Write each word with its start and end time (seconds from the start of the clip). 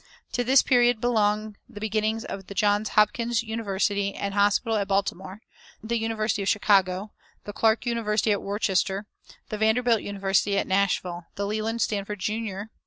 To 0.31 0.43
this 0.43 0.63
period 0.63 0.99
belong 0.99 1.57
the 1.69 1.79
beginnings 1.79 2.25
of 2.25 2.47
the 2.47 2.55
Johns 2.55 2.89
Hopkins 2.97 3.43
University 3.43 4.15
and 4.15 4.33
Hospital 4.33 4.75
at 4.75 4.87
Baltimore, 4.87 5.43
the 5.83 5.99
University 5.99 6.41
of 6.41 6.49
Chicago, 6.49 7.11
the 7.43 7.53
Clarke 7.53 7.85
University 7.85 8.31
at 8.31 8.41
Worcester, 8.41 9.05
the 9.49 9.59
Vanderbilt 9.59 10.01
University 10.01 10.57
at 10.57 10.65
Nashville, 10.65 11.25
the 11.35 11.45
Leland 11.45 11.83
Stanford, 11.83 12.17
Jr. 12.17 12.61